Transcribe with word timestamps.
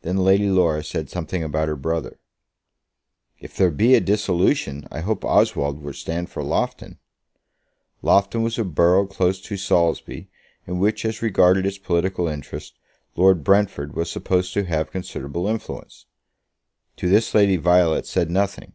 Then 0.00 0.16
Lady 0.16 0.48
Laura 0.48 0.82
said 0.82 1.10
something 1.10 1.44
about 1.44 1.68
her 1.68 1.76
brother. 1.76 2.18
"If 3.38 3.54
there 3.54 3.70
be 3.70 3.94
a 3.94 4.00
dissolution, 4.00 4.88
I 4.90 5.00
hope 5.00 5.26
Oswald 5.26 5.82
will 5.82 5.92
stand 5.92 6.30
for 6.30 6.42
Loughton." 6.42 6.98
Loughton 8.00 8.42
was 8.42 8.58
a 8.58 8.64
borough 8.64 9.06
close 9.06 9.38
to 9.42 9.58
Saulsby, 9.58 10.30
in 10.66 10.78
which, 10.78 11.04
as 11.04 11.20
regarded 11.20 11.66
its 11.66 11.76
political 11.76 12.28
interests, 12.28 12.78
Lord 13.14 13.44
Brentford 13.44 13.94
was 13.94 14.10
supposed 14.10 14.54
to 14.54 14.64
have 14.64 14.90
considerable 14.90 15.46
influence. 15.46 16.06
To 16.96 17.10
this 17.10 17.30
Violet 17.30 18.06
said 18.06 18.30
nothing. 18.30 18.72